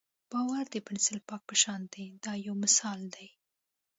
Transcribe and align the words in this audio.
باور 0.31 0.65
د 0.73 0.75
پنسل 0.87 1.17
پاک 1.29 1.41
په 1.49 1.55
شان 1.61 1.81
دی 1.93 2.05
دا 2.23 2.33
یو 2.45 2.55
مثال 2.63 2.99
دی. 3.15 3.27